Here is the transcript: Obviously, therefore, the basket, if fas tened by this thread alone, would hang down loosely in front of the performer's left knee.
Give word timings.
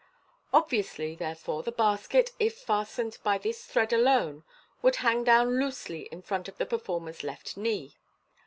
Obviously, 0.51 1.13
therefore, 1.13 1.61
the 1.61 1.71
basket, 1.71 2.31
if 2.39 2.57
fas 2.57 2.89
tened 2.97 3.21
by 3.21 3.37
this 3.37 3.65
thread 3.67 3.93
alone, 3.93 4.43
would 4.81 4.95
hang 4.95 5.23
down 5.23 5.59
loosely 5.59 6.07
in 6.11 6.23
front 6.23 6.47
of 6.47 6.57
the 6.57 6.65
performer's 6.65 7.23
left 7.23 7.55
knee. 7.55 7.95